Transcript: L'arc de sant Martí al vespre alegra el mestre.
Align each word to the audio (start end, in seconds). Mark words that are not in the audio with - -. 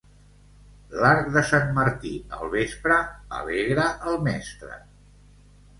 L'arc 1.01 1.27
de 1.35 1.43
sant 1.49 1.69
Martí 1.77 2.15
al 2.39 2.51
vespre 2.57 2.99
alegra 3.43 3.89
el 4.13 4.21
mestre. 4.31 4.85